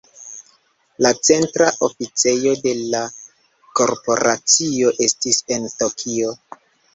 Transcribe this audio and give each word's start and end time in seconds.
La 1.05 1.09
centra 1.27 1.67
oficejo 1.87 2.53
de 2.61 2.73
la 2.95 3.03
korporacio 3.81 4.95
estis 5.09 5.43
en 5.59 5.71
Tokio. 5.85 6.35